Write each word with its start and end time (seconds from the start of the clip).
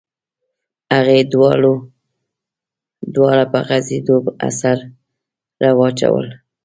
هغې 0.93 1.19
دواړه 3.13 3.43
پر 3.51 3.61
غځېدلې 3.67 4.31
اسره 4.47 5.69
واچول. 5.77 6.27